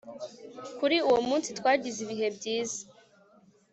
Kuri 0.77 0.97
uwo 1.09 1.19
munsi 1.27 1.49
twagize 1.57 1.99
ibihe 2.05 2.27
byiza 2.37 2.81